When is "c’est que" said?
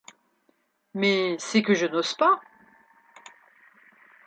1.37-1.75